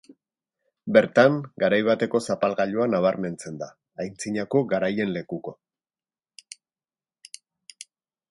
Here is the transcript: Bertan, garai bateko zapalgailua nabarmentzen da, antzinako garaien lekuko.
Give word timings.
Bertan, 0.95 1.35
garai 1.63 1.77
bateko 1.87 2.21
zapalgailua 2.27 2.87
nabarmentzen 2.93 3.59
da, 3.61 3.67
antzinako 4.05 4.63
garaien 4.73 5.13
lekuko. 5.17 5.57